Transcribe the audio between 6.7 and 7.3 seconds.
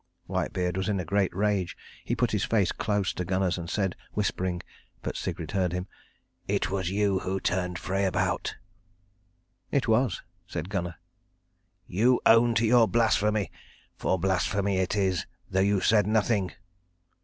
was you